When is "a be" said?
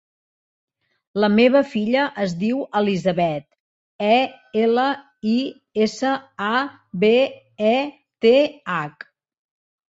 6.47-7.13